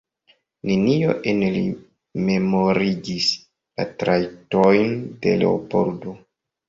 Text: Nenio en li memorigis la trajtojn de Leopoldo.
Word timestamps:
Nenio 0.69 1.11
en 1.31 1.43
li 1.57 1.61
memorigis 2.29 3.29
la 3.35 3.85
trajtojn 4.05 4.97
de 5.27 5.37
Leopoldo. 5.43 6.17